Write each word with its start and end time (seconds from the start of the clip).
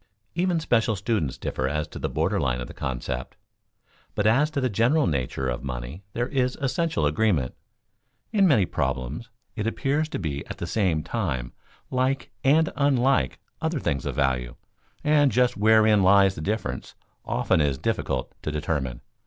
Even 0.33 0.59
special 0.59 0.95
students 0.95 1.37
differ 1.37 1.67
as 1.69 1.87
to 1.89 1.99
the 1.99 2.09
border 2.09 2.39
line 2.39 2.59
of 2.59 2.67
the 2.67 2.73
concept, 2.73 3.37
but 4.15 4.25
as 4.25 4.49
to 4.49 4.59
the 4.59 4.67
general 4.67 5.05
nature 5.05 5.47
of 5.47 5.63
money 5.63 6.03
there 6.13 6.27
is 6.29 6.55
essential 6.55 7.05
agreement. 7.05 7.53
In 8.31 8.47
many 8.47 8.65
problems 8.65 9.29
it 9.55 9.67
appears 9.67 10.09
to 10.09 10.17
be 10.17 10.43
at 10.47 10.57
the 10.57 10.65
same 10.65 11.03
time 11.03 11.53
like 11.91 12.31
and 12.43 12.71
unlike 12.75 13.37
other 13.61 13.79
things 13.79 14.07
of 14.07 14.15
value, 14.15 14.55
and 15.03 15.31
just 15.31 15.55
wherein 15.55 16.01
lies 16.01 16.33
the 16.33 16.41
difference 16.41 16.95
often 17.23 17.61
is 17.61 17.77
difficult 17.77 18.33
to 18.41 18.49
determine. 18.51 19.01